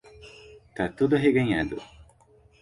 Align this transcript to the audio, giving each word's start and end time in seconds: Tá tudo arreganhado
Tá 0.73 0.89
tudo 0.89 1.13
arreganhado 1.15 1.79